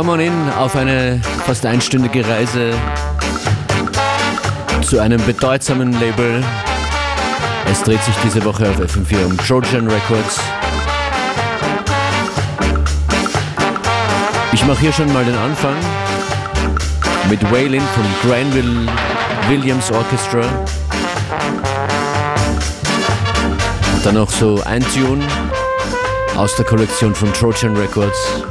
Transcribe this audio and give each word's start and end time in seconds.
Yes, 0.00 0.06
come 0.06 0.12
on 0.12 0.20
in 0.20 0.50
auf 0.58 0.76
eine 0.76 1.20
fast 1.44 1.66
einstündige 1.66 2.26
Reise 2.26 2.72
zu 4.80 4.98
einem 4.98 5.22
bedeutsamen 5.26 5.92
Label. 6.00 6.42
Es 7.70 7.82
dreht 7.82 8.02
sich 8.04 8.14
diese 8.24 8.42
Woche 8.46 8.70
auf 8.70 8.80
FM4 8.80 9.26
um 9.26 9.36
Trojan 9.36 9.86
Records. 9.88 10.40
Ich 14.52 14.64
mache 14.64 14.80
hier 14.80 14.92
schon 14.92 15.12
mal 15.12 15.22
den 15.22 15.36
Anfang 15.36 15.74
mit 17.28 17.42
Waylon 17.52 17.82
vom 17.94 18.30
Granville 18.30 18.88
Williams 19.50 19.90
Orchestra. 19.90 20.40
Und 23.92 24.06
dann 24.06 24.14
noch 24.14 24.30
so 24.30 24.62
ein 24.64 24.82
Tune 24.94 25.22
aus 26.36 26.56
der 26.56 26.64
Kollektion 26.64 27.14
von 27.14 27.30
Trojan 27.34 27.76
Records. 27.76 28.46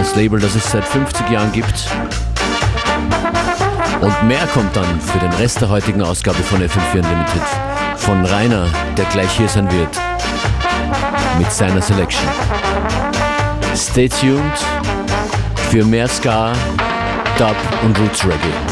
Das 0.00 0.16
Label, 0.16 0.40
das 0.40 0.54
es 0.54 0.70
seit 0.70 0.82
50 0.82 1.28
Jahren 1.28 1.52
gibt. 1.52 1.86
Und 4.00 4.22
mehr 4.26 4.46
kommt 4.54 4.74
dann 4.74 4.98
für 4.98 5.18
den 5.18 5.30
Rest 5.34 5.60
der 5.60 5.68
heutigen 5.68 6.00
Ausgabe 6.00 6.38
von 6.38 6.62
FM4 6.62 7.00
Unlimited 7.00 7.42
von 7.96 8.24
Rainer, 8.24 8.66
der 8.96 9.04
gleich 9.04 9.30
hier 9.32 9.48
sein 9.48 9.70
wird, 9.70 10.00
mit 11.38 11.52
seiner 11.52 11.82
Selection. 11.82 12.26
Stay 13.76 14.08
tuned 14.08 14.40
für 15.68 15.84
mehr 15.84 16.08
Ska, 16.08 16.54
Dub 17.36 17.56
und 17.84 17.98
Roots 17.98 18.24
Reggae. 18.24 18.69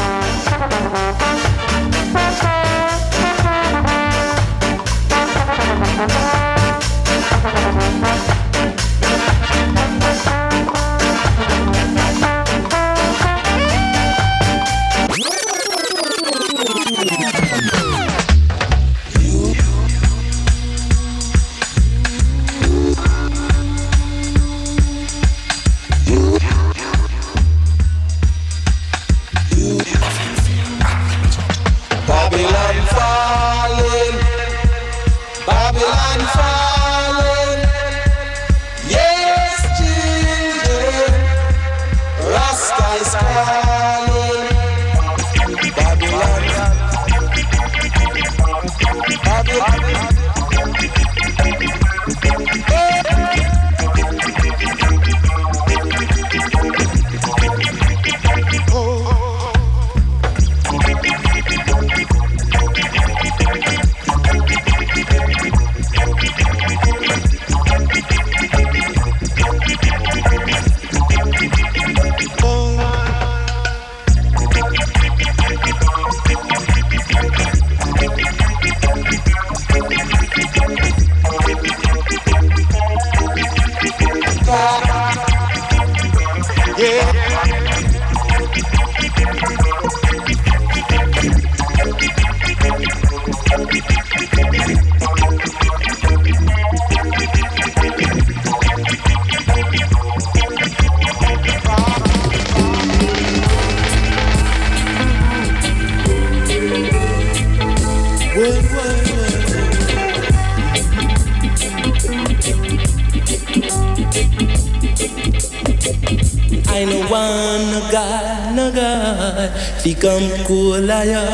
کم 120.01 120.43
کولایا 120.43 121.28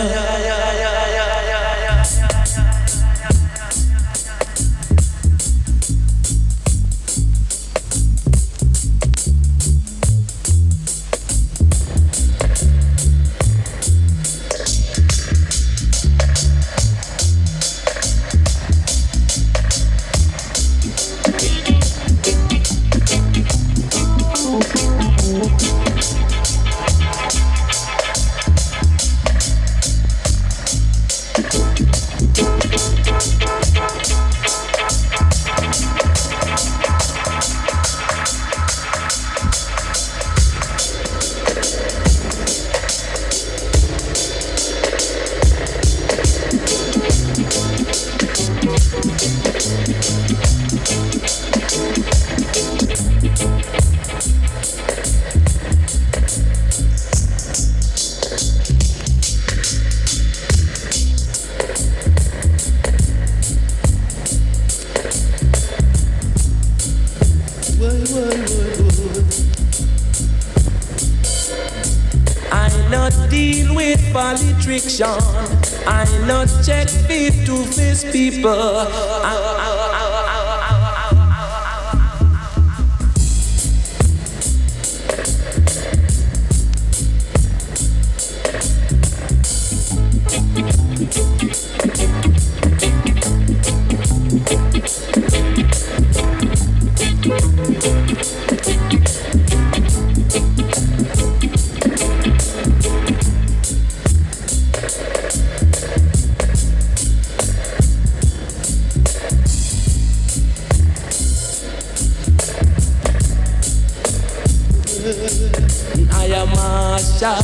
I 115.06 116.26
am 116.34 116.50
Masha 116.50 117.38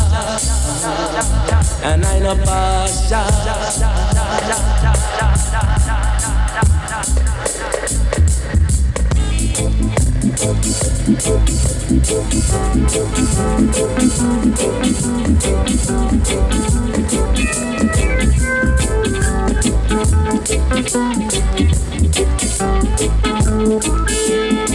and 1.83 2.03
I 2.03 2.17
know 2.17 2.35
Pasha. 2.43 3.21
Thank 24.31 24.70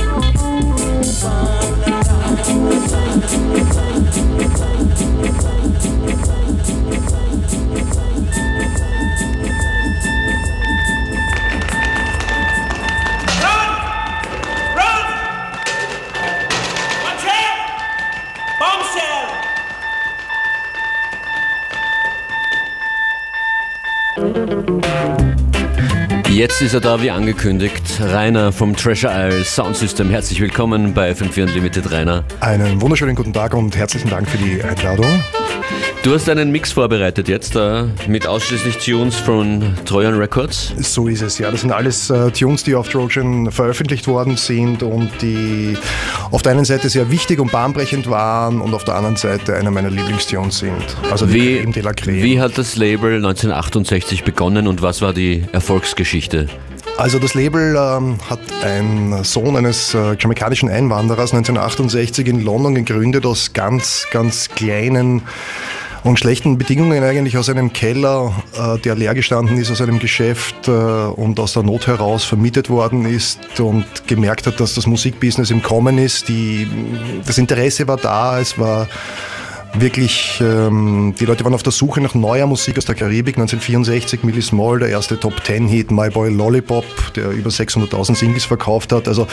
Jetzt 26.49 26.63
ist 26.63 26.75
er 26.75 26.81
da 26.81 27.03
wie 27.03 27.11
angekündigt. 27.11 27.83
Rainer 28.01 28.53
vom 28.53 28.77
Treasure 28.77 29.13
Isle 29.13 29.43
Sound 29.43 29.77
System. 29.77 30.11
Herzlich 30.11 30.41
willkommen 30.41 30.95
bei 30.95 31.13
54 31.13 31.43
Unlimited, 31.43 31.91
Rainer. 31.91 32.23
Einen 32.39 32.81
wunderschönen 32.81 33.17
guten 33.17 33.33
Tag 33.33 33.53
und 33.53 33.77
herzlichen 33.77 34.11
Dank 34.11 34.29
für 34.29 34.39
die 34.39 34.63
Einladung. 34.63 35.07
Du 36.07 36.15
hast 36.15 36.29
einen 36.29 36.53
Mix 36.53 36.71
vorbereitet 36.71 37.27
jetzt 37.27 37.57
äh, 37.57 37.83
mit 38.07 38.29
ausschließlich 38.29 38.77
Tunes 38.79 39.17
von 39.17 39.75
Trojan 39.87 40.15
Records. 40.15 40.73
So 40.79 41.09
ist 41.09 41.21
es, 41.21 41.41
ja. 41.41 41.51
Das 41.51 41.63
sind 41.63 41.73
alles 41.73 42.11
äh, 42.11 42.31
Tunes, 42.31 42.63
die 42.63 42.77
auf 42.77 42.89
Trojan 42.89 43.51
veröffentlicht 43.51 44.07
worden 44.07 44.37
sind 44.37 44.85
und 44.85 45.11
die 45.21 45.77
auf 46.31 46.43
der 46.43 46.53
einen 46.53 46.65
Seite 46.65 46.91
sehr 46.91 47.11
wichtig 47.11 47.41
und 47.41 47.51
bahnbrechend 47.51 48.09
waren 48.09 48.61
und 48.61 48.73
auf 48.73 48.85
der 48.85 48.95
anderen 48.95 49.17
Seite 49.17 49.57
einer 49.57 49.73
meiner 49.73 49.91
Lieblingstunes 49.91 50.61
sind. 50.61 50.97
Also 51.11 51.35
wie, 51.35 51.57
Creme 51.57 51.73
de 51.73 51.83
la 51.83 51.93
Creme. 51.93 52.23
Wie 52.23 52.41
hat 52.41 52.57
das 52.57 52.77
Label 52.77 53.17
1968 53.17 54.23
begonnen 54.23 54.69
und 54.69 54.83
was 54.83 55.03
war 55.03 55.13
die 55.13 55.43
Erfolgsgeschichte? 55.51 56.47
Also 56.99 57.19
das 57.19 57.35
Label 57.35 57.77
ähm, 57.77 58.17
hat 58.31 58.39
ein 58.63 59.25
Sohn 59.25 59.57
eines 59.57 59.93
äh, 59.93 60.15
jamaikanischen 60.19 60.71
Einwanderers 60.71 61.33
1968 61.33 62.29
in 62.29 62.43
London 62.43 62.77
gegründet 62.77 63.27
aus 63.27 63.53
ganz, 63.53 64.07
ganz 64.13 64.49
kleinen 64.49 65.23
und 66.07 66.21
schlechten 66.21 66.57
Bedingungen 66.57 67.03
eigentlich 67.03 67.37
aus 67.37 67.49
einem 67.49 67.73
Keller, 67.73 68.33
äh, 68.57 68.79
der 68.79 68.95
leer 68.95 69.13
gestanden 69.15 69.59
ist, 69.59 69.73
aus 69.73 69.81
einem 69.81 69.99
Geschäft 69.99 70.69
äh, 70.69 70.71
und 70.71 71.41
aus 71.41 71.55
der 71.55 71.65
Not 71.65 71.89
heraus 71.89 72.25
vermietet 72.25 72.71
worden 72.71 73.05
ist 73.07 73.59
und 73.59 73.85
gemerkt 74.07 74.47
hat, 74.47 74.61
dass 74.61 74.75
das 74.75 74.87
Musikbusiness 74.87 75.51
im 75.51 75.63
Kommen 75.63 75.99
ist. 75.99 76.29
Die, 76.29 76.69
das 77.27 77.39
Interesse 77.39 77.89
war 77.89 77.97
da, 77.97 78.39
es 78.39 78.57
war 78.57 78.87
wirklich, 79.81 80.41
ähm, 80.41 81.15
die 81.19 81.25
Leute 81.25 81.45
waren 81.45 81.55
auf 81.55 81.63
der 81.63 81.73
Suche 81.73 82.01
nach 82.01 82.15
neuer 82.15 82.47
Musik 82.47 82.79
aus 82.79 82.85
der 82.85 82.95
Karibik. 82.95 83.37
1964 83.37 84.23
Millie 84.23 84.43
Small, 84.43 84.79
der 84.79 84.89
erste 84.89 85.19
Top 85.19 85.43
Ten 85.45 85.67
Hit, 85.67 85.91
My 85.91 86.11
Boy 86.11 86.31
Lollipop, 86.31 86.85
der 87.15 87.31
über 87.31 87.51
600.000 87.51 88.15
Singles 88.15 88.45
verkauft 88.45 88.93
hat. 88.93 89.09
Also 89.09 89.27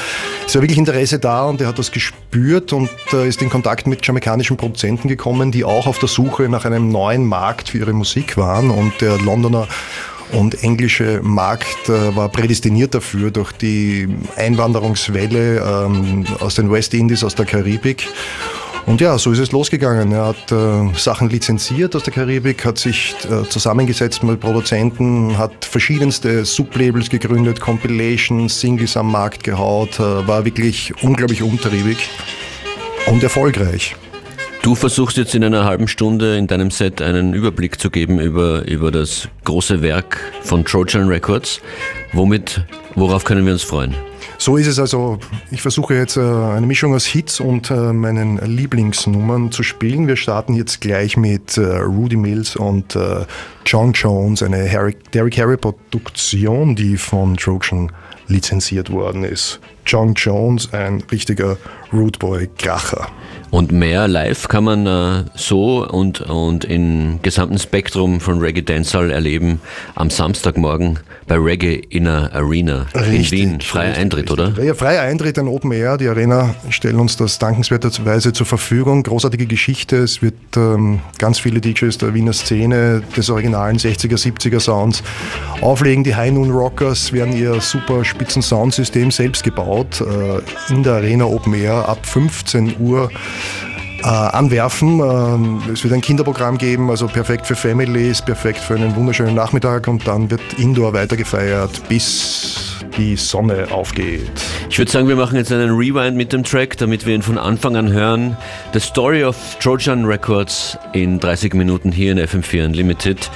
es 0.46 0.56
war 0.56 0.62
wirklich 0.62 0.78
Interesse 0.78 1.20
da 1.20 1.46
und 1.46 1.62
er 1.62 1.68
hat 1.68 1.80
das 1.80 1.92
gespürt 1.92 2.74
und 2.74 2.90
äh, 3.14 3.28
ist 3.28 3.42
in 3.42 3.50
Kontakt 3.50 3.88
mit 3.88 4.06
jamaikanischen 4.06 4.58
Produzenten 4.58 5.08
gekommen, 5.08 5.52
die 5.52 5.64
auch 5.64 5.88
auf 5.88 6.00
der 6.00 6.10
Suche 6.10 6.50
nach 6.50 6.66
einem 6.66 6.90
neuen 6.90 7.26
Markt 7.26 7.70
für 7.70 7.80
ihre 7.80 7.94
Musik 7.94 8.38
waren 8.38 8.70
und 8.70 9.00
der 9.02 9.18
Londoner 9.20 9.68
und 10.32 10.64
englische 10.64 11.22
Markt 11.22 11.90
äh, 11.90 12.16
war 12.16 12.30
prädestiniert 12.30 12.96
dafür 12.96 13.32
durch 13.32 13.52
die 13.52 14.08
Einwanderungswelle 14.36 15.58
ähm, 15.60 16.26
aus 16.40 16.56
den 16.56 16.72
West 16.72 16.94
Indies, 16.94 17.24
aus 17.24 17.36
der 17.36 17.46
Karibik. 17.46 18.08
Und 18.86 19.00
ja, 19.00 19.18
so 19.18 19.32
ist 19.32 19.40
es 19.40 19.52
losgegangen. 19.52 20.12
Er 20.12 20.26
hat 20.28 20.52
äh, 20.52 20.94
Sachen 20.98 21.30
lizenziert 21.30 21.96
aus 21.96 22.04
der 22.04 22.14
Karibik, 22.14 22.66
hat 22.66 22.78
sich 22.78 23.16
äh, 23.30 23.48
zusammengesetzt 23.48 24.24
mit 24.24 24.42
Produzenten, 24.42 25.38
hat 25.38 25.64
verschiedenste 25.64 26.44
Sublabels 26.44 27.10
gegründet, 27.10 27.62
Compilations, 27.62 28.60
Singles 28.60 28.98
am 28.98 29.12
Markt 29.12 29.44
gehaut, 29.44 30.00
äh, 30.00 30.28
war 30.28 30.44
wirklich 30.44 30.94
unglaublich 31.02 31.42
umtriebig 31.42 32.10
und 33.08 33.24
erfolgreich. 33.24 33.96
Du 34.64 34.76
versuchst 34.76 35.18
jetzt 35.18 35.36
in 35.36 35.44
einer 35.44 35.66
halben 35.66 35.88
Stunde 35.88 36.38
in 36.38 36.48
deinem 36.48 36.72
Set 36.72 37.02
einen 37.02 37.34
Überblick 37.34 37.80
zu 37.80 37.90
geben 37.90 38.20
über, 38.20 38.66
über 38.66 38.92
das 38.92 39.28
große 39.44 39.82
Werk 39.82 40.20
von 40.42 40.64
Trojan 40.64 41.08
Records. 41.08 41.62
Womit, 42.14 42.66
worauf 42.96 43.24
können 43.26 43.46
wir 43.46 43.54
uns 43.54 43.64
freuen? 43.64 43.94
So 44.44 44.58
ist 44.58 44.68
es 44.68 44.78
also. 44.78 45.20
Ich 45.52 45.62
versuche 45.62 45.96
jetzt 45.96 46.18
äh, 46.18 46.20
eine 46.20 46.68
Mischung 46.68 46.94
aus 46.94 47.06
Hits 47.06 47.40
und 47.40 47.72
äh, 47.72 47.94
meinen 47.94 48.40
Lieblingsnummern 48.40 49.54
zu 49.54 49.64
spielen. 49.64 50.06
Wir 50.06 50.18
starten 50.18 50.54
jetzt 50.54 50.82
gleich 50.82 51.16
mit 51.16 51.56
äh, 51.56 51.78
Rudy 51.78 52.18
Mills 52.18 52.58
und 52.58 52.98
John 53.66 53.94
Jones, 53.94 54.44
eine 54.44 54.70
Harry, 54.70 54.98
Derrick 55.14 55.38
Harry 55.38 55.56
Produktion, 55.56 56.76
die 56.76 56.98
von 56.98 57.38
Trojan 57.38 57.90
lizenziert 58.28 58.92
worden 58.92 59.24
ist. 59.24 59.62
John 59.86 60.14
Jones, 60.14 60.74
ein 60.74 61.02
richtiger 61.10 61.56
Rootboy-Kracher. 61.94 63.08
Und 63.54 63.72
mehr 63.72 64.08
live 64.08 64.48
kann 64.48 64.64
man 64.64 64.88
äh, 64.88 65.26
so 65.36 65.88
und, 65.88 66.22
und 66.22 66.66
im 66.66 67.20
gesamten 67.22 67.60
Spektrum 67.60 68.20
von 68.20 68.40
Reggae 68.40 68.64
Dancehall 68.64 69.12
erleben 69.12 69.62
am 69.94 70.10
Samstagmorgen 70.10 70.98
bei 71.28 71.36
Reggae 71.36 71.76
in 71.76 72.06
der 72.06 72.34
Arena 72.34 72.88
richtig, 72.96 73.32
in 73.32 73.52
Wien. 73.52 73.62
Freier 73.62 73.90
richtig, 73.90 74.02
Eintritt, 74.02 74.32
richtig. 74.32 74.48
oder? 74.56 74.64
Ja, 74.64 74.74
freier 74.74 75.04
Eintritt, 75.04 75.38
ein 75.38 75.48
Open 75.48 75.72
Air. 75.72 75.98
Die 75.98 76.08
Arena 76.08 76.56
stellen 76.70 77.00
uns 77.00 77.16
das 77.16 77.38
dankenswerterweise 77.38 78.34
zur 78.34 78.48
Verfügung. 78.48 79.04
Großartige 79.04 79.46
Geschichte. 79.46 79.98
Es 79.98 80.24
wird 80.24 80.34
ähm, 80.56 81.02
ganz 81.20 81.38
viele 81.38 81.62
DJs 81.62 81.96
der 82.00 82.16
Wiener 82.16 82.34
Szene 82.34 83.04
des 83.16 83.30
originalen 83.30 83.78
60er, 83.78 84.18
70er 84.18 84.60
Sounds 84.60 85.04
auflegen. 85.62 86.04
Die 86.04 86.16
High 86.16 86.32
Noon 86.32 86.50
Rockers 86.50 87.14
werden 87.14 87.38
ihr 87.38 87.62
super 87.62 88.04
spitzen 88.04 88.42
Soundsystem 88.42 89.12
selbst 89.12 89.44
gebaut 89.44 90.02
äh, 90.02 90.74
in 90.74 90.82
der 90.82 90.94
Arena 90.94 91.26
Open 91.26 91.54
Air 91.54 91.88
ab 91.88 92.04
15 92.04 92.78
Uhr 92.80 93.12
äh, 94.04 94.08
anwerfen. 94.08 95.00
Ähm, 95.00 95.62
es 95.72 95.84
wird 95.84 95.94
ein 95.94 96.02
Kinderprogramm 96.02 96.58
geben, 96.58 96.90
also 96.90 97.08
perfekt 97.08 97.48
für 97.48 97.56
Families, 97.56 98.22
perfekt 98.22 98.60
für 98.60 98.76
einen 98.76 98.96
wunderschönen 98.96 99.36
Nachmittag 99.36 99.88
und 99.88 100.08
dann 100.08 100.30
wird 100.30 100.42
Indoor 100.58 100.94
weitergefeiert 100.94 101.82
bis 101.88 102.74
die 102.98 103.16
Sonne 103.16 103.68
aufgeht. 103.72 104.30
Ich 104.70 104.78
würde 104.78 104.92
sagen, 104.92 105.08
wir 105.08 105.16
machen 105.16 105.36
jetzt 105.36 105.52
einen 105.52 105.72
Rewind 105.72 106.16
mit 106.16 106.34
dem 106.34 106.44
Track, 106.44 106.78
damit 106.78 107.06
wir 107.06 107.16
ihn 107.16 107.22
von 107.22 107.38
Anfang 107.38 107.76
an 107.76 107.92
hören. 107.92 108.38
The 108.74 108.80
Story 108.80 109.24
of 109.24 109.36
Trojan 109.60 110.06
Records 110.06 110.78
in 110.94 111.20
30 111.20 111.54
Minuten 111.54 111.92
hier 111.92 112.12
in 112.12 112.20
FM4 112.20 112.66
Unlimited 112.66 113.30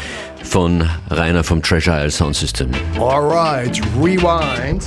von 0.43 0.87
Rainer 1.09 1.43
vom 1.43 1.61
Treasure 1.61 1.99
Isle 1.99 2.11
Sound 2.11 2.35
System. 2.35 2.71
Alright, 2.99 3.81
Rewind. 3.99 4.83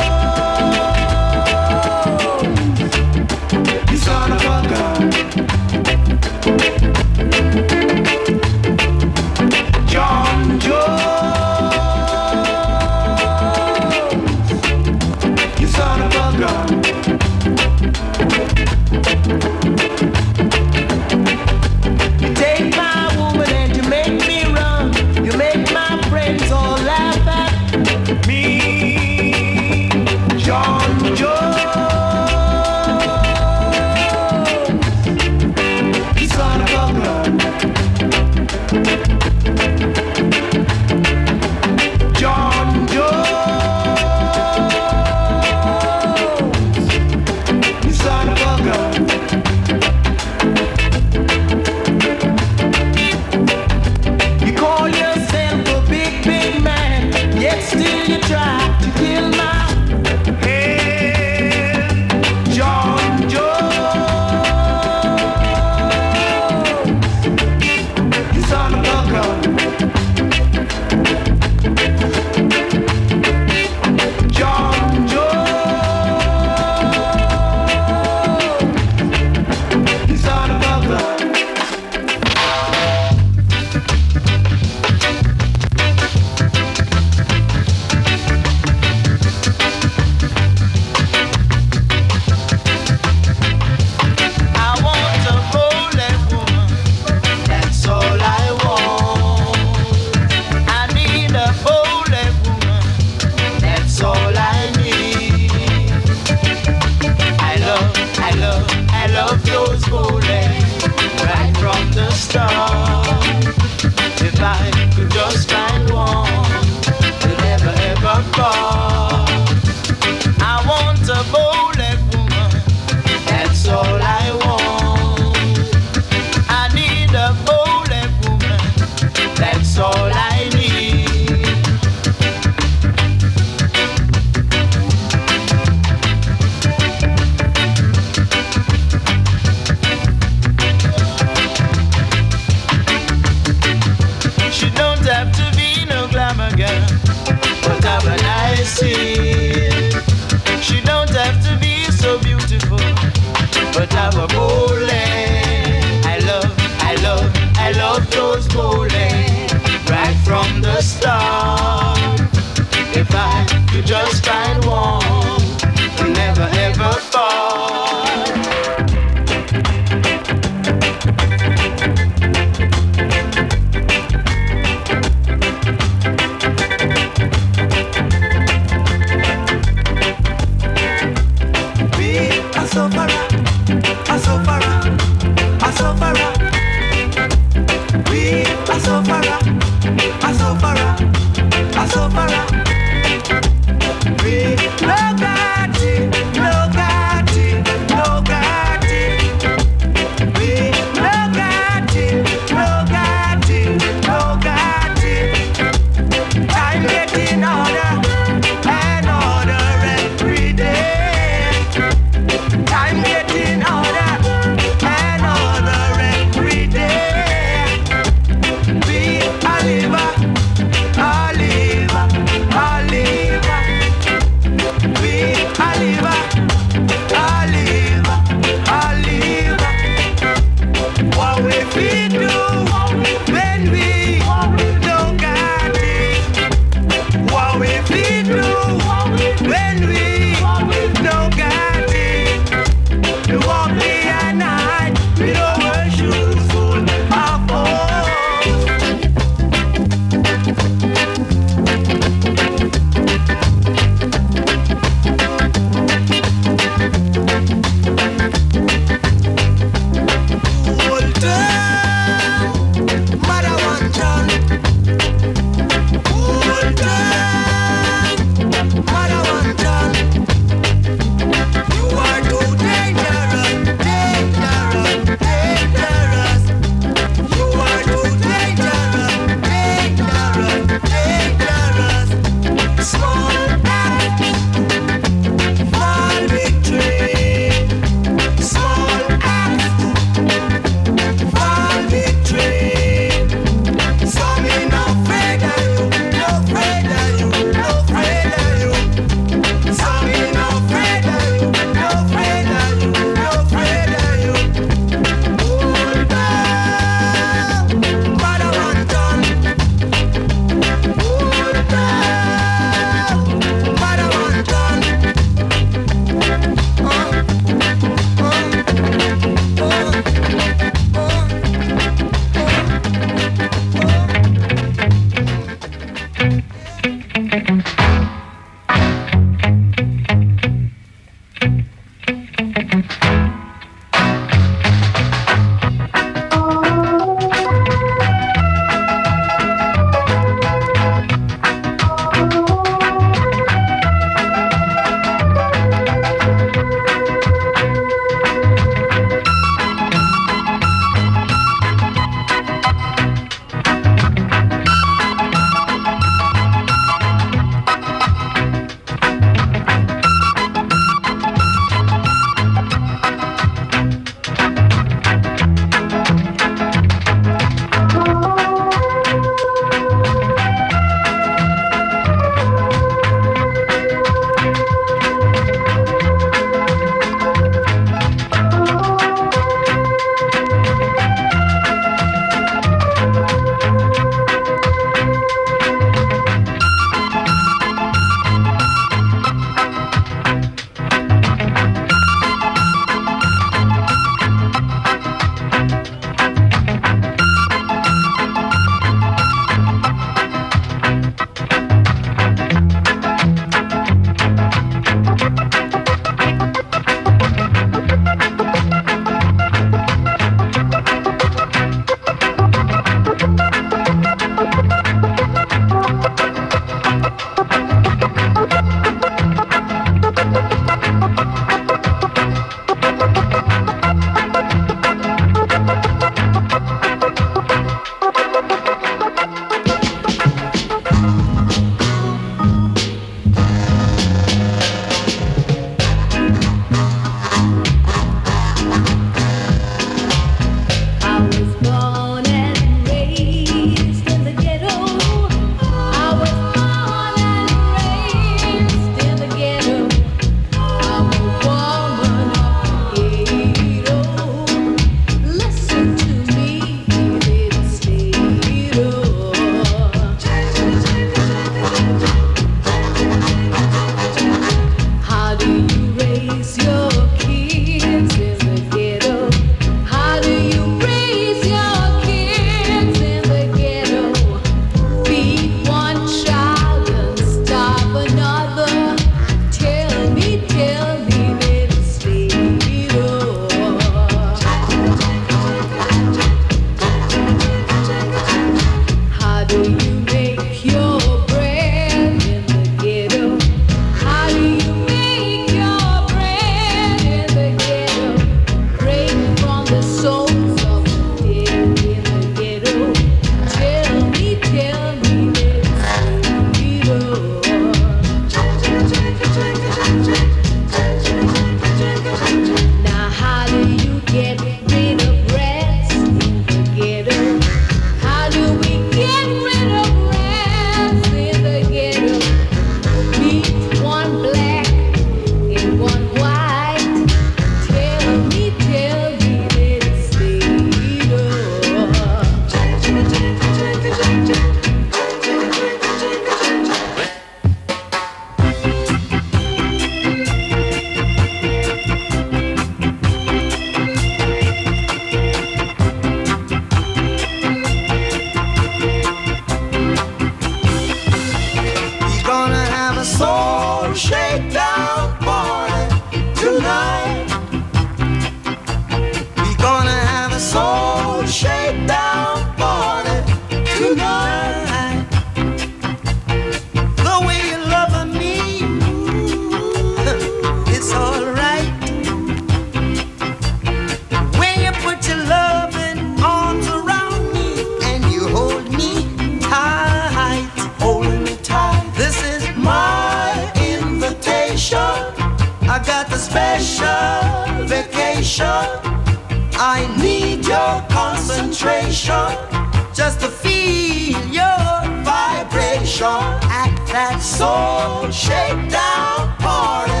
concentration 591.66 592.94
just 592.94 593.20
to 593.20 593.28
feel 593.28 594.18
your 594.26 594.58
vibration 595.04 596.06
at 596.50 596.72
that 596.86 597.18
soul 597.20 598.10
shakedown 598.10 599.36
party 599.38 600.00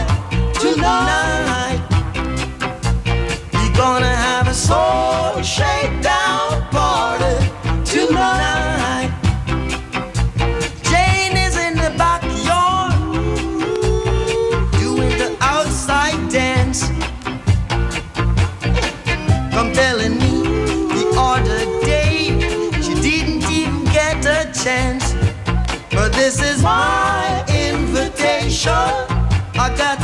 tonight. 0.60 1.82
We 3.52 3.76
gonna 3.76 4.15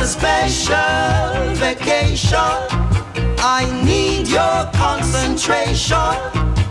a 0.03 0.05
special 0.05 1.55
vacation. 1.55 2.37
I 3.39 3.61
need 3.85 4.27
your 4.27 4.59
concentration. 4.73 6.15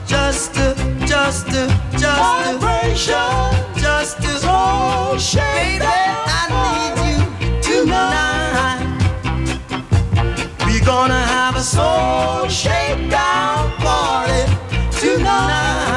Just 0.07 0.57
a, 0.59 0.75
just 1.07 1.49
a, 1.49 1.66
just 1.92 2.21
vibration. 2.21 3.33
Just 3.77 4.18
a, 4.18 4.35
so 4.45 5.16
shade. 5.18 5.81
I 5.83 6.42
need 6.61 6.95
you 7.09 7.87
tonight. 7.87 8.85
We're 10.66 10.85
gonna 10.85 11.25
have 11.37 11.57
a 11.57 11.62
soul 11.62 12.49
shakedown 12.49 13.71
party 13.79 14.42
tonight. 15.01 15.91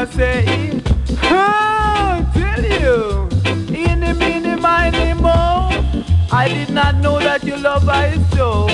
I 0.00 0.06
say, 0.06 0.80
oh, 1.24 2.30
tell 2.32 2.64
you, 2.64 3.28
in 3.76 4.00
the 4.00 4.14
mini 4.14 4.56
miny. 4.56 5.10
I 6.32 6.48
did 6.48 6.70
not 6.70 6.96
know 6.96 7.18
that 7.18 7.44
you 7.44 7.58
love 7.58 7.86
I 7.86 8.16
so. 8.34 8.66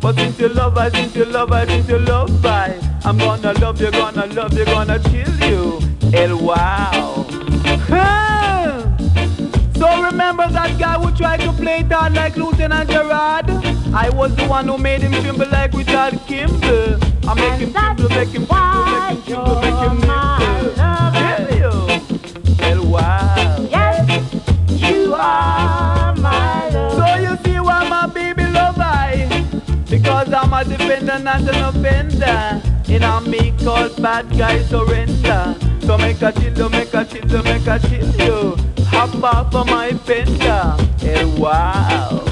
But 0.00 0.16
since 0.16 0.40
you 0.40 0.48
love 0.48 0.76
I, 0.76 0.88
since 0.90 1.14
you 1.14 1.26
love 1.26 1.52
I, 1.52 1.64
since 1.64 1.88
you 1.88 2.00
love 2.00 2.44
I, 2.44 2.76
I'm 3.04 3.18
gonna 3.18 3.52
love 3.52 3.80
you, 3.80 3.92
gonna 3.92 4.26
love 4.26 4.52
you, 4.54 4.64
gonna 4.64 4.98
kill 4.98 5.32
you. 5.48 5.80
El 6.12 6.42
wow. 6.42 7.24
So 9.76 10.02
remember 10.02 10.48
that 10.48 10.76
guy 10.76 10.98
who 10.98 11.16
tried 11.16 11.40
to 11.42 11.52
play 11.52 11.80
it 11.80 11.92
hard 11.92 12.14
like 12.14 12.36
Lieutenant 12.36 12.90
Gerard? 12.90 13.48
I 13.94 14.10
was 14.10 14.34
the 14.34 14.46
one 14.48 14.66
who 14.66 14.76
made 14.78 15.02
him 15.02 15.12
tremble 15.12 15.48
like 15.50 15.72
Richard 15.72 16.18
Kimble. 16.26 16.98
I 17.28 17.34
make 17.34 17.60
him 17.60 17.72
tremble, 17.72 18.08
make 18.08 18.28
him 18.30 18.46
tremble, 18.46 18.84
make 18.86 19.18
him 19.18 19.22
tremble, 19.24 19.60
make 19.60 19.74
him 19.74 20.00
tremble. 20.00 20.23
and 31.26 31.48
an 31.48 31.64
offender. 31.64 32.62
In 32.88 33.02
a 33.02 33.20
me 33.20 33.52
called 33.62 34.00
bad 34.02 34.28
guy 34.36 34.62
surrender. 34.62 35.56
So 35.80 35.98
make 35.98 36.22
a 36.22 36.32
chill, 36.32 36.68
make 36.68 36.94
a 36.94 37.04
chill, 37.04 37.42
make 37.42 37.66
a 37.66 37.78
chill, 37.78 38.10
you. 38.16 38.56
Hop 38.86 39.14
off 39.22 39.54
of 39.54 39.66
my 39.66 39.92
fender. 39.92 40.76
Hey, 40.98 41.24
wow. 41.24 42.23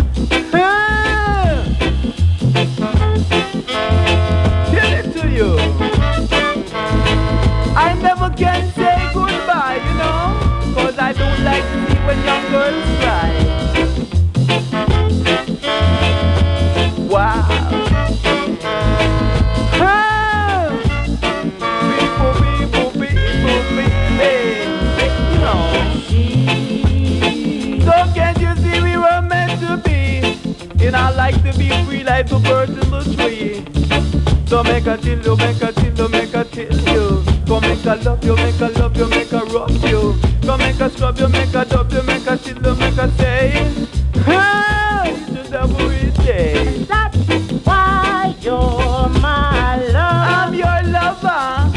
Be 32.24 32.28
free 32.28 32.28
like 32.28 32.28
the 32.28 32.38
birds 32.48 32.72
in 32.72 32.90
the 32.90 33.02
tree. 33.16 34.46
So 34.46 34.62
make 34.62 34.87
a 34.87 34.96
chill 34.98 35.22
you, 35.22 35.37
make 35.37 35.62
a 35.62 35.72
chill 35.72 35.96
you, 35.96 36.08
make 36.08 36.35
a 36.35 36.44
chill 36.44 36.80
you. 36.94 37.24
Go 37.46 37.61
make 37.61 37.85
a 37.85 37.94
love 37.96 38.24
you, 38.24 38.37
make 38.37 38.61
a 38.61 38.68
love 38.78 38.96
you, 38.96 39.06
make 39.08 39.32
a 39.32 39.44
rock 39.46 39.70
you. 39.70 40.14
Go 40.42 40.56
make 40.56 40.80
a 40.80 40.90
scrub 40.90 41.18
you, 41.18 41.28
make 41.28 41.54
a 41.54 41.64
dub 41.64 41.92
you, 41.92 42.02
make 42.02 42.26
a 42.26 42.37
chill 42.37 42.62
you, 42.62 42.74
make 42.76 42.98
a 42.98 43.11
say. 43.18 43.87
Ah, 44.26 45.06
you 45.06 45.26
should 45.26 45.52
have 45.52 45.72
we 45.78 46.11
say. 46.22 46.85
That's 46.85 47.16
why 47.64 48.35
you're 48.40 49.08
my 49.20 49.76
love. 49.88 50.52
I'm 50.52 50.54
your 50.54 50.82
lover. 50.92 51.70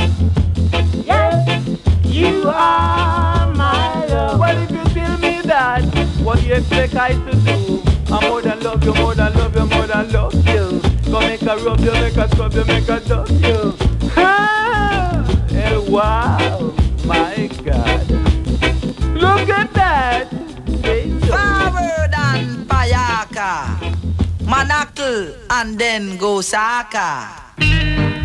Yes, 1.05 1.79
you 2.03 2.43
are 2.47 3.53
my 3.53 4.05
love. 4.07 4.39
Well, 4.39 4.57
if 4.57 4.71
you 4.71 4.83
tell 4.93 5.17
me 5.17 5.41
that, 5.43 5.83
what 6.21 6.39
do 6.39 6.45
you 6.45 6.55
expect 6.55 6.95
I 6.95 7.13
to 7.13 7.35
do? 7.45 7.81
I'm 8.11 8.29
more 8.29 8.41
than 8.41 8.59
love 8.61 8.83
you, 8.83 8.93
more 8.95 9.15
than 9.15 9.34
Go 11.65 11.75
you, 11.77 13.73
eh, 15.49 15.77
wow, 15.89 16.71
my 17.05 17.49
God. 17.65 18.07
Look 19.17 19.49
at 19.49 19.73
that. 19.73 20.29
Forward 21.25 22.13
and 22.13 22.67
Payaka. 22.69 23.81
Manakl 24.45 25.35
and 25.49 25.79
then 25.79 26.19
Gosaka. 26.19 27.45
Stop 27.57 28.24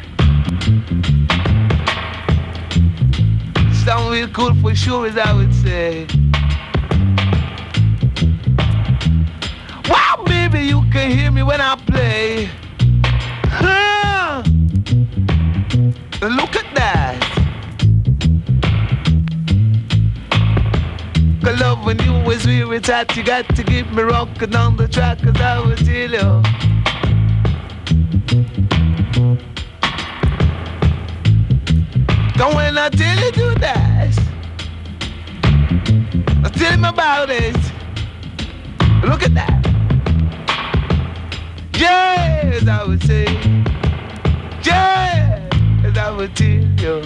track, 3.91 4.31
cause 4.31 5.17
I 5.17 5.33
will 5.33 5.51
tell 5.63 5.93
you. 5.93 6.07
Don't 11.07 11.43
when 11.43 11.59
I 11.59 11.75
play. 11.75 12.49
Huh. 13.47 14.43
Look 16.21 16.55
at 16.55 16.73
that. 16.75 17.19
Cause 21.43 21.59
love 21.59 21.85
when 21.85 21.99
you 21.99 22.13
always 22.13 22.45
wear 22.45 22.67
with 22.67 22.85
that, 22.85 23.15
you 23.17 23.23
got 23.23 23.47
to 23.55 23.63
keep 23.63 23.91
me 23.91 24.03
rockin' 24.03 24.55
on 24.55 24.77
the 24.77 24.87
track, 24.87 25.21
cause 25.21 25.41
I 25.41 25.59
would 25.59 25.79
tell 25.79 26.11
you 26.11 26.41
do 32.41 33.53
that, 33.59 34.17
I 36.43 36.49
tell 36.49 36.71
him 36.71 36.85
about 36.85 37.29
it. 37.29 37.55
Look 39.03 39.21
at 39.21 39.35
that. 39.35 39.61
Yes, 41.75 42.67
I 42.67 42.83
would 42.83 43.03
say. 43.03 43.25
Yes, 44.63 45.97
I 45.97 46.11
would 46.17 46.35
tell 46.35 46.47
you. 46.47 47.03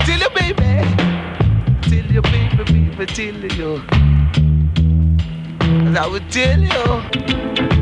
Tell 0.00 0.18
you, 0.18 0.30
baby. 0.34 0.84
Tell 1.88 2.06
you, 2.12 2.22
baby, 2.22 2.64
baby, 2.64 3.06
tell 3.06 3.40
you. 3.58 3.82
I 5.96 6.06
would 6.06 6.30
tell 6.30 6.60
you. 6.60 7.81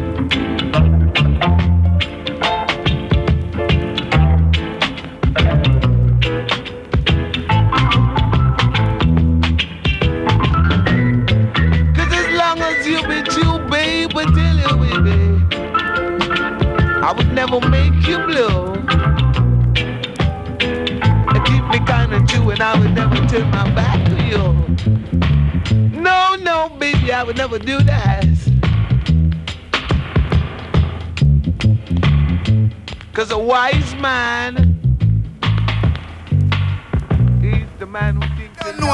Never 17.40 17.66
make 17.70 18.07
you 18.07 18.18
blue. 18.26 18.74
And 21.33 21.42
keep 21.46 21.64
me 21.72 21.79
kinda 21.87 22.22
true, 22.29 22.50
and 22.50 22.61
I 22.61 22.79
would 22.79 22.94
never 22.94 23.16
turn 23.29 23.50
my 23.50 23.64
back 23.70 23.98
to 24.11 24.16
you. 24.31 24.44
No, 25.98 26.37
no, 26.37 26.68
baby, 26.79 27.14
I 27.14 27.22
would 27.22 27.38
never 27.38 27.59
do 27.59 27.81
that. 27.81 28.26
Cause 33.14 33.31
a 33.31 33.38
wise 33.38 33.94
man, 33.94 34.53
he's 37.40 37.70
the 37.79 37.87
man 37.87 38.20
who 38.20 38.39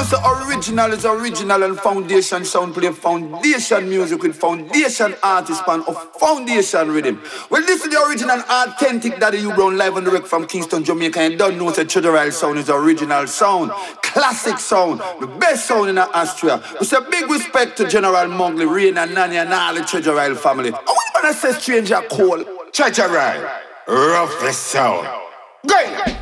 thinks. 0.05 0.11
the 0.11 0.47
original 0.47 0.93
is 0.93 1.05
original 1.05 1.63
and 1.63 1.79
foundation 1.79 2.45
sound 2.45 2.75
play 2.75 2.91
foundation 2.93 3.89
music 3.89 4.23
with 4.23 4.37
foundation 4.37 5.15
artist 5.23 5.65
pan 5.65 5.83
of 5.87 5.97
foundation 6.19 6.91
rhythm. 6.91 7.23
Well, 7.51 7.63
this 7.63 7.85
is 7.85 7.91
the 7.91 8.03
original 8.03 8.41
authentic 8.41 9.19
Daddy 9.19 9.39
U 9.39 9.55
Brown 9.55 9.77
live 9.77 9.97
on 9.97 10.05
the 10.05 10.11
wreck 10.11 10.25
from 10.25 10.47
Kingston, 10.47 10.85
Jamaica. 10.85 11.21
And 11.21 11.39
don't 11.39 11.59
know 11.59 11.71
that 11.71 11.89
Treasure 11.89 12.31
sound 12.31 12.59
is 12.59 12.71
original 12.71 13.27
sound, 13.27 13.71
classic 14.03 14.59
sound, 14.59 15.01
the 15.21 15.27
best 15.27 15.67
sound 15.67 15.91
in 15.91 15.99
Austria. 15.99 16.63
With 16.79 16.93
a 16.93 17.01
big 17.03 17.31
respect 17.31 17.77
to 17.79 17.89
General 17.89 18.29
Mowgli, 18.29 18.67
Rain 18.67 18.99
and 18.99 19.15
Nanny 19.15 19.37
and 19.37 19.53
all 19.53 19.75
the 19.75 20.13
Isle 20.13 20.35
family. 20.35 20.73
I 20.73 20.95
want 21.15 21.27
to 21.27 21.35
say 21.35 21.53
Stranger 21.53 22.03
Cole 22.11 22.45
Isle, 22.79 23.51
roughest 23.89 24.63
sound. 24.65 25.09
Great. 25.67 26.17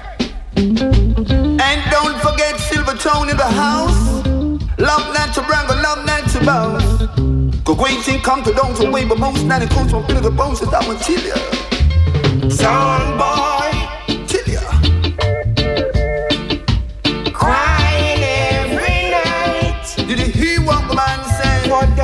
And 0.57 1.91
don't 1.91 2.21
forget 2.21 2.59
Silvertone 2.85 3.31
in 3.31 3.37
the 3.39 3.45
house. 3.45 4.27
Love 4.79 5.15
not 5.15 5.33
to 5.33 5.41
brangle, 5.41 5.83
love 5.83 6.05
not 6.05 6.29
to 6.29 6.45
bounce. 6.45 6.85
Go 7.65 7.75
great 7.75 8.01
thing 8.01 8.21
come 8.21 8.43
to 8.43 8.53
down 8.53 8.75
to 8.75 8.91
way, 8.91 9.07
but 9.07 9.19
most 9.19 9.45
not 9.47 9.63
it 9.63 9.71
comes 9.71 9.91
from 9.91 10.07
the 10.07 10.31
bones 10.31 10.61
that 10.61 10.75
I 10.75 10.87
will 10.87 10.99
tell 10.99 11.25
ya. 11.25 11.35
Sound 12.51 13.17
boy, 13.19 13.73
tell 14.27 14.47
ya. 14.47 14.61
Crying 17.33 18.23
every 18.53 19.11
night. 19.11 19.95
Did 19.97 20.19
you 20.19 20.27
hear 20.27 20.61
what 20.61 20.87
the 20.87 20.95
man 20.95 21.25
said? 21.41 21.71
What 21.71 21.97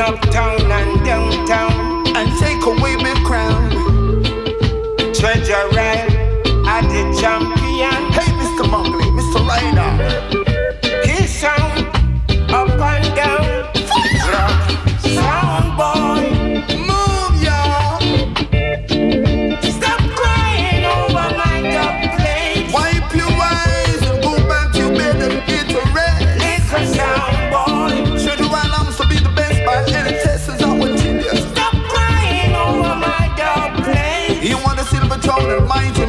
uptown 0.00 0.72
and 0.72 1.05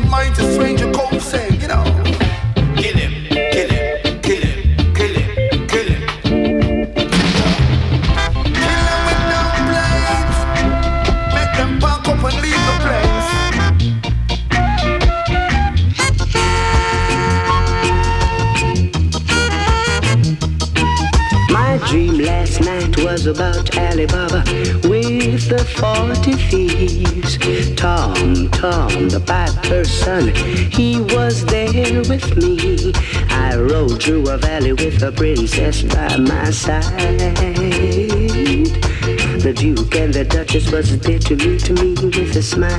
and 0.07 0.11
mighty, 0.11 0.29
mighty 0.29 0.53
Stranger 0.53 0.91
Cole 0.91 1.19
saying, 1.19 1.61
you 1.61 1.67
know. 1.67 1.83
Kill 2.75 2.97
him, 2.97 3.13
kill 3.51 3.69
him, 3.69 4.21
kill 4.21 4.41
him, 4.41 4.93
kill 4.93 5.13
him, 5.13 5.67
kill 5.67 5.87
him. 5.87 6.01
Kill 8.43 8.83
them 8.87 9.01
with 9.07 9.21
no 9.33 9.41
blades. 9.67 10.37
Make 11.33 11.53
them 11.57 11.71
pack 11.79 12.07
up 12.07 12.23
and 12.23 12.37
leave 12.41 12.63
the 12.67 12.75
place. 12.83 13.29
My 21.51 21.71
dream 21.89 22.15
last 22.19 22.61
night 22.61 22.97
was 23.03 23.25
about 23.25 23.66
Tom, 29.17 29.45
the 29.45 29.61
piper's 29.61 29.91
son, 29.91 30.27
he 30.71 30.99
was 30.99 31.45
there 31.45 32.01
with 32.03 32.35
me. 32.37 32.93
I 33.29 33.55
rode 33.55 34.01
through 34.01 34.29
a 34.29 34.37
valley 34.37 34.73
with 34.73 35.01
a 35.01 35.11
princess 35.11 35.83
by 35.83 36.17
my 36.17 36.51
side. 36.51 36.83
The 39.41 39.53
Duke 39.55 39.95
and 39.95 40.13
the 40.13 40.25
Duchess 40.25 40.71
was 40.71 40.99
there 40.99 41.19
to 41.19 41.35
meet 41.35 41.69
me 41.69 41.93
with 41.93 42.35
a 42.35 42.43
smile. 42.43 42.71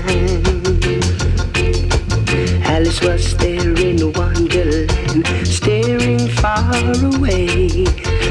Alice 2.65 3.01
was 3.01 3.37
there 3.37 3.75
in 3.77 4.13
Wonderland, 4.13 5.27
staring 5.47 6.29
far 6.29 6.73
away. 7.15 7.85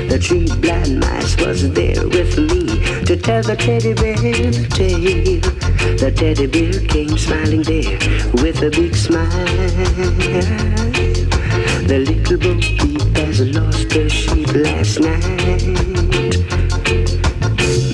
The 0.08 0.20
three 0.22 0.47
blind 0.62 0.99
mice 0.99 1.36
was 1.38 1.70
there 1.72 2.08
with 2.08 2.38
me 2.38 3.05
to 3.05 3.18
tell 3.18 3.43
the 3.43 3.55
teddy 3.55 3.93
bear 3.93 4.16
the 4.16 4.68
tale. 4.70 5.76
The 5.95 6.11
teddy 6.15 6.47
bear 6.47 6.79
came 6.88 7.17
smiling 7.17 7.63
there 7.63 7.97
with 8.43 8.61
a 8.61 8.69
big 8.69 8.95
smile. 8.95 9.29
The 11.88 11.99
little 11.99 12.38
bo 12.38 12.59
peep 12.59 13.17
has 13.17 13.39
lost 13.41 13.93
her 13.93 14.09
sheep 14.09 14.53
last 14.53 14.99
night 14.99 16.07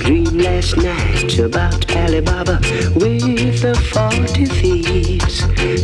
dream 0.03 0.37
last 0.37 0.75
night 0.77 1.39
about 1.39 1.89
Alibaba 1.95 2.59
with 2.95 3.61
the 3.61 3.73
forty 3.93 4.45
thieves. 4.45 5.39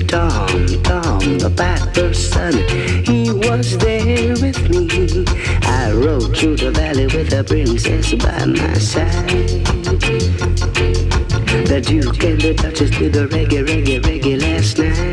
Tom, 0.07 0.47
Tom, 0.83 1.37
the 1.37 1.51
piper's 1.55 2.31
son, 2.31 2.53
he 3.05 3.31
was 3.31 3.77
there 3.77 4.35
with 4.43 4.69
me. 4.69 5.25
I 5.63 5.93
rode 5.93 6.35
through 6.35 6.57
the 6.57 6.71
valley 6.71 7.05
with 7.05 7.29
the 7.29 7.43
princess 7.43 8.13
by 8.15 8.45
my 8.45 8.73
side. 8.73 9.68
The 11.69 11.81
Duke 11.81 12.23
and 12.23 12.41
the 12.41 12.55
Duchess 12.55 12.89
did 12.89 13.13
the 13.13 13.27
reggae, 13.27 13.63
reggae, 13.63 14.01
reggae 14.01 14.41
last 14.41 14.79
night. 14.79 15.08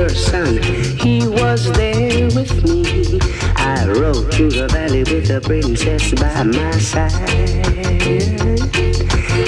Piper's 0.00 0.26
son, 0.26 0.62
he 0.98 1.26
was 1.28 1.70
there 1.72 2.26
with 2.34 2.64
me. 2.64 3.20
I 3.56 3.86
rode 3.86 4.32
through 4.32 4.50
the 4.50 4.68
valley 4.68 5.04
with 5.04 5.28
the 5.28 5.40
princess 5.40 6.14
by 6.14 6.42
my 6.42 6.70
side. 6.78 7.12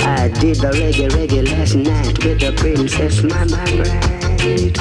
I 0.04 0.28
did 0.28 0.56
the 0.56 0.70
reggae, 0.72 1.08
reggae 1.10 1.48
last 1.50 1.74
night 1.74 2.24
with 2.24 2.40
the 2.40 2.52
princess, 2.56 3.22
my, 3.22 3.44
my 3.44 3.64
bride. 3.76 4.76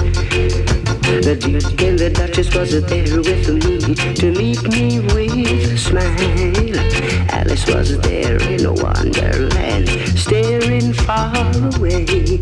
The 1.24 1.36
Duke 1.36 1.82
and 1.82 2.00
the 2.00 2.10
Duchess 2.10 2.54
was 2.56 2.72
there 2.72 3.18
with 3.22 3.48
me 3.50 3.96
to 4.16 4.32
meet 4.32 4.64
me 4.64 5.00
with 5.00 5.72
a 5.72 5.78
smile. 5.78 7.30
Alice 7.30 7.68
was 7.68 7.98
there 8.00 8.42
in 8.42 8.66
a 8.66 8.74
wonderland, 8.74 9.90
staring 10.18 10.94
far 10.94 11.34
away. 11.76 12.42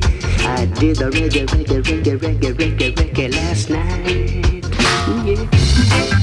I 0.49 0.65
did 0.65 0.97
the 0.97 1.11
reggae, 1.11 1.45
reggae, 1.45 1.81
reggae, 1.83 2.17
reggae, 2.17 2.53
reggae, 2.53 2.95
reggae 2.95 3.31
last 3.35 3.69
night. 3.69 4.49
Yeah. 5.25 6.18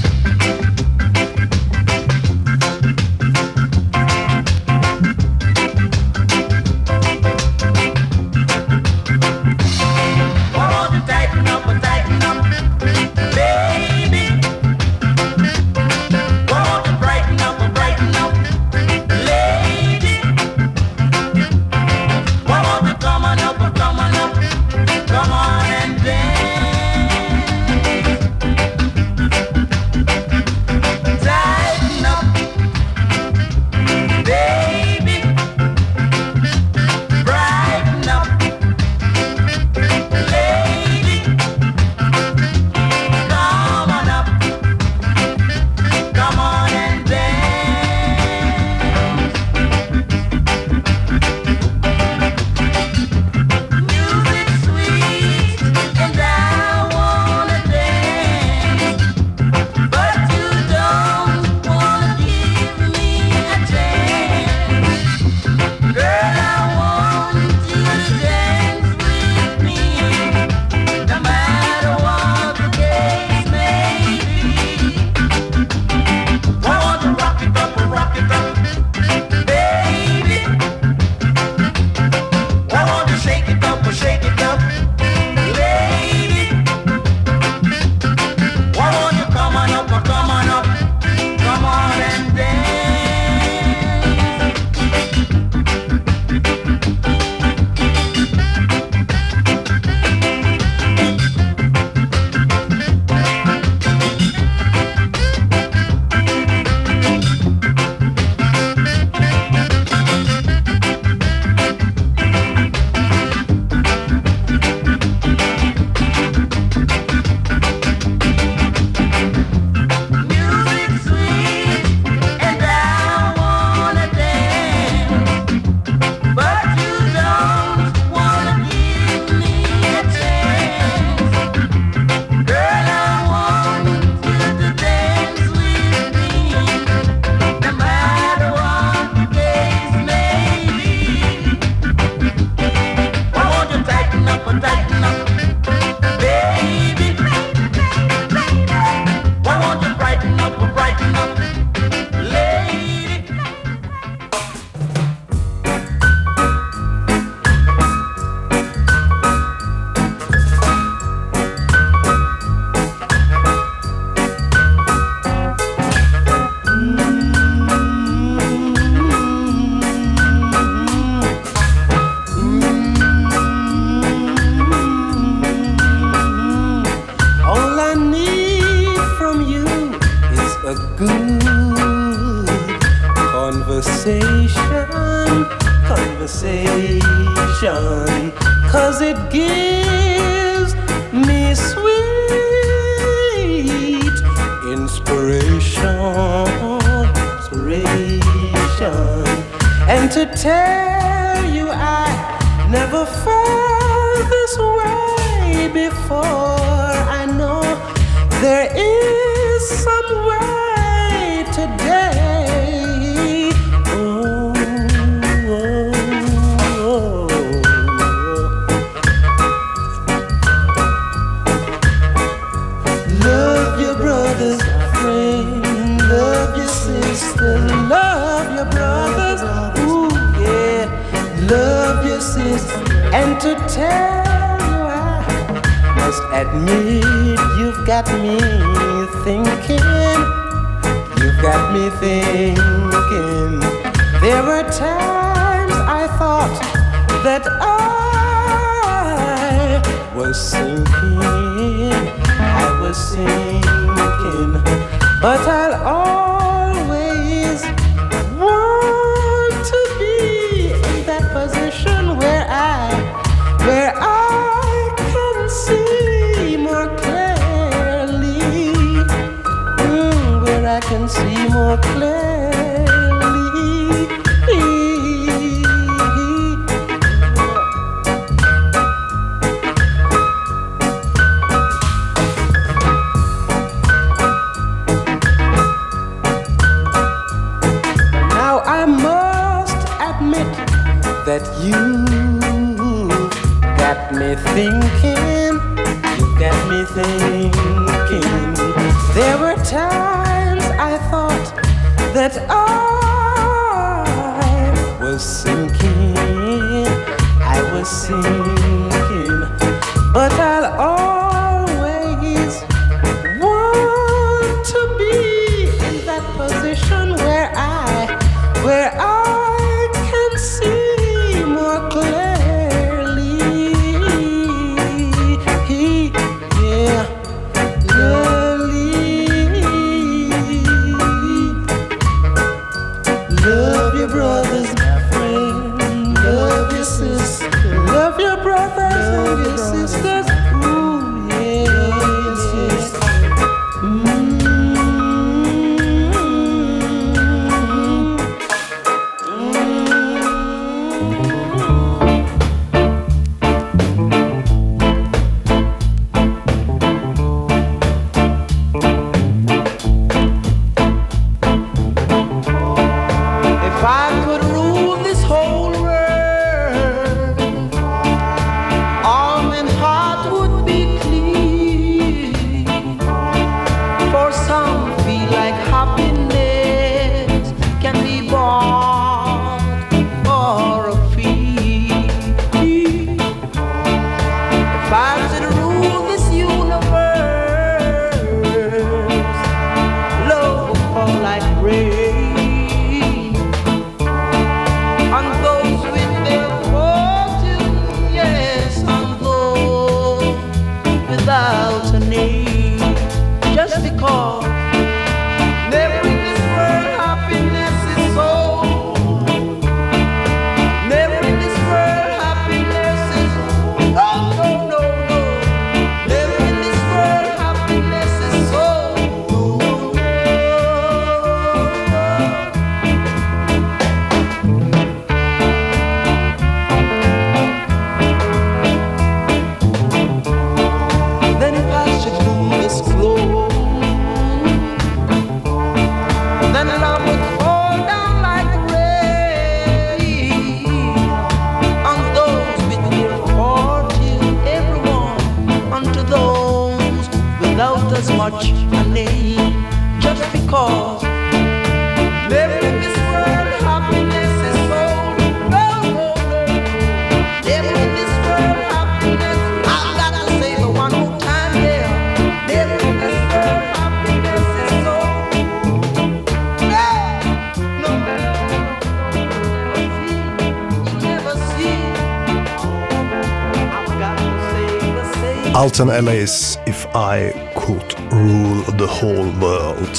Alton 475.56 475.88
Ellis, 475.88 476.58
If 476.66 476.86
I 476.94 477.32
Could 477.54 477.96
Rule 478.12 478.62
the 478.76 478.86
Whole 478.86 479.32
World. 479.40 479.98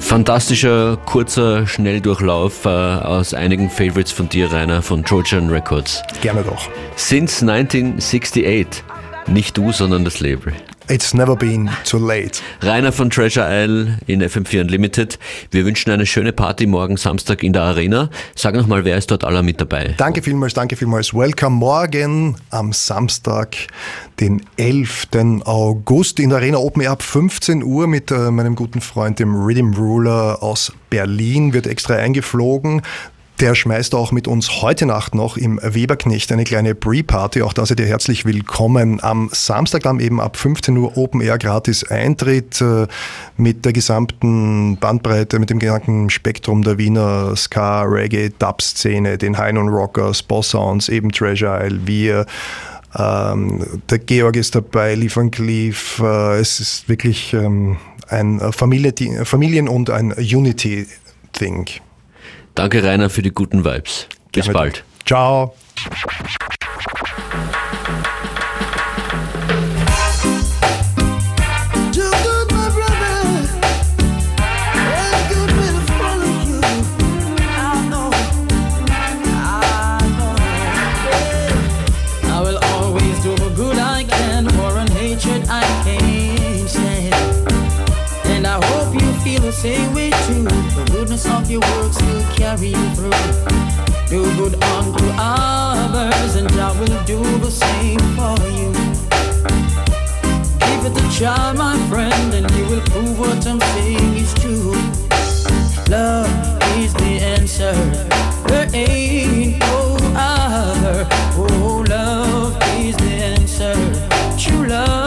Fantastischer, 0.00 0.98
kurzer 1.06 1.66
Schnelldurchlauf 1.66 2.66
äh, 2.66 2.68
aus 2.68 3.32
einigen 3.32 3.70
Favorites 3.70 4.12
von 4.12 4.28
dir, 4.28 4.52
Rainer, 4.52 4.82
von 4.82 5.02
Trojan 5.02 5.48
Records. 5.48 6.02
Gerne 6.20 6.42
doch. 6.42 6.68
Since 6.96 7.40
1968. 7.40 8.84
Nicht 9.28 9.56
du, 9.56 9.72
sondern 9.72 10.04
das 10.04 10.20
Label. 10.20 10.52
It's 10.92 11.14
never 11.14 11.34
been 11.34 11.70
too 11.86 11.96
late. 11.96 12.42
Rainer 12.60 12.92
von 12.92 13.08
Treasure 13.08 13.46
Isle 13.48 13.96
in 14.06 14.20
FM4 14.22 14.60
Unlimited. 14.60 15.18
Wir 15.50 15.64
wünschen 15.64 15.90
eine 15.90 16.04
schöne 16.04 16.34
Party 16.34 16.66
morgen 16.66 16.98
Samstag 16.98 17.42
in 17.42 17.54
der 17.54 17.62
Arena. 17.62 18.10
Sag 18.34 18.54
nochmal, 18.54 18.84
wer 18.84 18.98
ist 18.98 19.10
dort 19.10 19.24
aller 19.24 19.42
mit 19.42 19.58
dabei? 19.58 19.94
Danke 19.96 20.20
vielmals, 20.20 20.52
danke 20.52 20.76
vielmals. 20.76 21.14
Welcome 21.14 21.56
morgen 21.56 22.36
am 22.50 22.74
Samstag, 22.74 23.56
den 24.20 24.42
11. 24.58 25.08
August 25.44 26.20
in 26.20 26.28
der 26.28 26.40
Arena 26.40 26.58
Open 26.58 26.82
Air 26.82 26.90
ab 26.90 27.02
15 27.02 27.62
Uhr 27.62 27.86
mit 27.86 28.10
äh, 28.10 28.30
meinem 28.30 28.54
guten 28.54 28.82
Freund, 28.82 29.18
dem 29.18 29.34
Rhythm 29.34 29.72
Ruler 29.72 30.42
aus 30.42 30.74
Berlin, 30.90 31.54
wird 31.54 31.66
extra 31.66 31.94
eingeflogen. 31.94 32.82
Der 33.42 33.56
schmeißt 33.56 33.96
auch 33.96 34.12
mit 34.12 34.28
uns 34.28 34.62
heute 34.62 34.86
Nacht 34.86 35.16
noch 35.16 35.36
im 35.36 35.58
Weberknecht 35.60 36.30
eine 36.30 36.44
kleine 36.44 36.76
Pre-Party. 36.76 37.42
Auch 37.42 37.52
da 37.52 37.66
seid 37.66 37.80
ihr 37.80 37.86
herzlich 37.86 38.24
willkommen. 38.24 39.02
Am 39.02 39.30
Samstag 39.32 39.82
dann 39.82 39.98
eben 39.98 40.20
ab 40.20 40.36
15 40.36 40.76
Uhr 40.76 40.96
Open 40.96 41.20
Air 41.20 41.38
gratis 41.38 41.82
Eintritt 41.82 42.60
äh, 42.60 42.86
mit 43.36 43.64
der 43.64 43.72
gesamten 43.72 44.76
Bandbreite, 44.76 45.40
mit 45.40 45.50
dem 45.50 45.58
gesamten 45.58 46.08
Spektrum 46.08 46.62
der 46.62 46.78
Wiener 46.78 47.34
Ska, 47.34 47.82
Reggae, 47.82 48.30
Dub-Szene, 48.38 49.18
den 49.18 49.36
High 49.36 49.54
Non 49.54 49.70
Rockers, 49.70 50.22
Boss 50.22 50.50
Sounds, 50.50 50.88
eben 50.88 51.10
Treasure 51.10 51.66
Isle, 51.66 51.80
wir. 51.84 52.26
Ähm, 52.96 53.66
der 53.90 53.98
Georg 53.98 54.36
ist 54.36 54.54
dabei, 54.54 54.94
Lee 54.94 55.10
Van 55.12 55.32
Cleef. 55.32 55.98
Äh, 55.98 56.38
es 56.38 56.60
ist 56.60 56.88
wirklich 56.88 57.34
ähm, 57.34 57.78
ein 58.06 58.38
Familie, 58.52 58.94
Familien- 59.24 59.66
und 59.66 59.90
ein 59.90 60.12
Unity-Thing. 60.12 61.66
Danke, 62.54 62.82
Rainer, 62.82 63.10
für 63.10 63.22
die 63.22 63.30
guten 63.30 63.64
Vibes. 63.64 64.08
Bis 64.32 64.44
Gerne. 64.44 64.52
bald. 64.52 64.84
Ciao. 65.06 65.54
Too. 90.32 90.44
The 90.44 90.88
goodness 90.90 91.26
of 91.26 91.50
your 91.50 91.60
works 91.60 92.00
will 92.02 92.24
carry 92.34 92.68
you 92.68 92.88
through. 92.96 93.10
Do 94.08 94.22
good 94.36 94.54
unto 94.62 95.06
others, 95.18 96.36
and 96.36 96.50
I 96.52 96.70
will 96.78 97.04
do 97.04 97.20
the 97.38 97.50
same 97.50 98.02
for 98.16 98.36
you. 98.56 98.72
Give 100.64 100.82
it 100.88 101.02
a 101.02 101.04
try, 101.16 101.52
my 101.52 101.76
friend, 101.88 102.34
and 102.34 102.50
you 102.56 102.64
will 102.66 102.84
prove 102.92 103.18
what 103.18 103.46
I'm 103.46 103.60
saying 103.60 104.16
is 104.16 104.32
true. 104.34 104.74
Love 105.88 106.30
is 106.78 106.92
the 106.94 107.12
answer. 107.36 107.74
There 108.48 108.68
ain't 108.74 109.58
no 109.60 109.96
other. 110.16 111.06
Oh, 111.36 111.84
love 111.88 112.56
is 112.78 112.96
the 112.96 113.12
answer. 113.34 113.74
True 114.38 114.66
love 114.66 115.01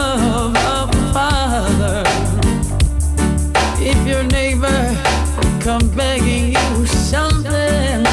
come 5.66 5.88
begging 5.96 6.52
you 6.52 6.86
something, 6.86 8.04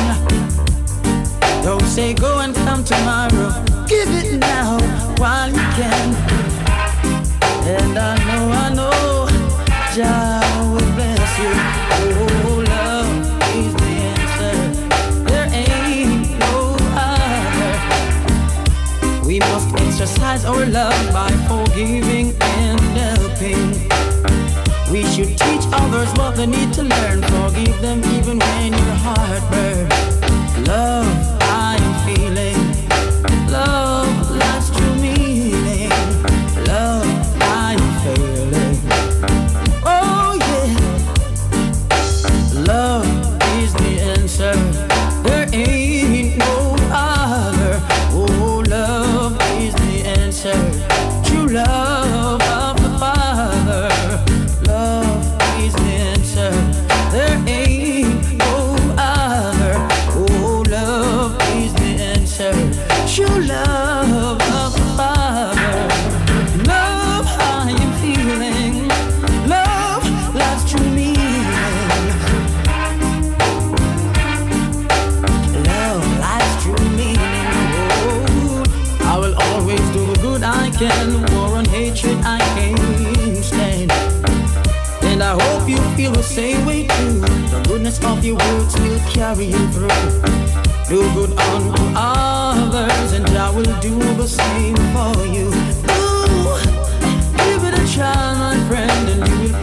don't 1.62 1.86
say 1.86 2.12
go 2.16 2.40
and 2.40 2.56
come 2.56 2.84
tomorrow. 2.84 3.52
Give 3.88 4.10
it 4.10 4.40
now 4.40 4.80
while 5.20 5.50
you 5.50 5.66
can. 5.78 6.16
And 7.76 7.96
I 7.96 8.16
know, 8.26 8.44
I 8.64 8.74
know, 8.74 9.28
Jah 9.94 10.42
will 10.72 10.92
bless 10.98 11.32
you. 11.44 11.54
Oh, 12.18 12.64
love 12.74 13.12
is 13.60 13.74
the 13.82 13.92
answer. 14.14 14.58
There 15.30 15.50
ain't 15.54 16.24
no 16.40 16.56
other. 17.06 17.74
We 19.28 19.36
must 19.40 19.70
exercise 19.76 20.44
our 20.44 20.66
love 20.66 21.14
by 21.14 21.32
forgiving 21.48 22.23
others 25.82 26.12
what 26.14 26.36
they 26.36 26.46
need 26.48 26.74
to 26.74 26.84
learn. 26.84 27.22
Forgive 27.22 27.82
them 27.82 28.00
even 28.16 28.40
when 28.40 28.72
your 28.74 28.96
heart 29.06 29.44
burns. 29.52 30.68
Love, 30.68 31.33
good 80.90 81.32
War 81.32 81.58
and 81.60 81.68
hatred 81.68 82.18
I 82.26 82.40
can't 82.56 83.44
stand. 83.44 83.92
And 85.04 85.24
I 85.24 85.32
hope 85.42 85.70
you 85.70 85.78
feel 85.96 86.12
the 86.12 86.24
same 86.24 86.66
way 86.66 86.88
too. 86.88 87.20
The 87.20 87.64
goodness 87.68 88.04
of 88.04 88.24
your 88.26 88.36
words 88.36 88.78
will 88.80 89.00
carry 89.10 89.46
you 89.46 89.68
through. 89.72 89.88
Do 90.90 91.02
good 91.14 91.32
unto 91.40 91.84
others, 91.96 93.14
and 93.14 93.30
I 93.30 93.50
will 93.50 93.80
do 93.80 93.98
the 94.16 94.28
same 94.28 94.76
for 94.94 95.26
you. 95.26 95.48
Ooh, 95.96 96.60
give 97.44 97.64
it 97.64 97.80
a 97.80 97.94
try, 97.94 98.34
my 98.44 98.58
friend, 98.68 99.10
and 99.10 99.28
you 99.28 99.54
will 99.54 99.63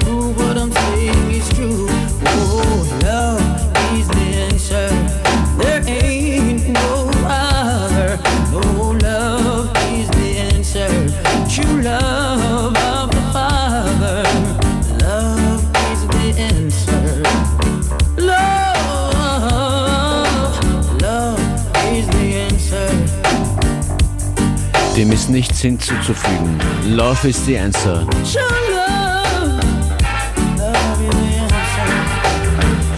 Dem 25.01 25.13
ist 25.13 25.31
nichts 25.31 25.63
hinzuzufügen. 25.63 26.61
Love 26.85 27.27
is 27.27 27.43
the 27.47 27.59
answer. 27.59 28.07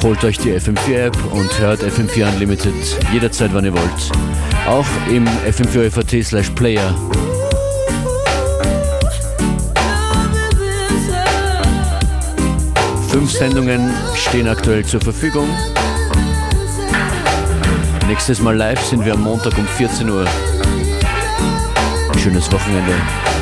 Holt 0.02 0.24
euch 0.24 0.36
die 0.36 0.50
FM4-App 0.50 1.16
und 1.32 1.58
hört 1.60 1.80
FM4 1.80 2.32
Unlimited 2.32 2.74
jederzeit, 3.12 3.50
wann 3.54 3.66
ihr 3.66 3.72
wollt. 3.72 4.10
Auch 4.66 4.84
im 5.08 5.28
FM4FAT 5.48 6.24
slash 6.24 6.50
Player. 6.50 6.92
Fünf 13.10 13.30
Sendungen 13.30 13.94
stehen 14.16 14.48
aktuell 14.48 14.84
zur 14.84 15.00
Verfügung. 15.00 15.48
Nächstes 18.08 18.40
Mal 18.40 18.56
live 18.56 18.84
sind 18.84 19.04
wir 19.04 19.12
am 19.12 19.22
Montag 19.22 19.56
um 19.56 19.68
14 19.68 20.10
Uhr. 20.10 20.26
Schönes 22.22 22.52
Wochenende. 22.52 23.41